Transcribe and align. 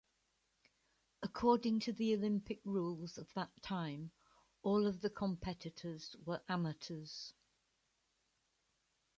According 1.21 1.81
to 1.81 1.93
the 1.93 2.15
Olympic 2.15 2.59
rules 2.65 3.19
of 3.19 3.31
that 3.35 3.51
time, 3.61 4.09
all 4.63 4.87
of 4.87 4.99
the 5.01 5.11
competitors 5.11 6.15
were 6.25 6.41
amateurs. 6.49 7.35